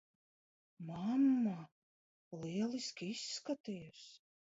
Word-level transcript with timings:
Mamma, 0.87 1.55
lieliski 2.41 3.15
izskaties. 3.21 4.05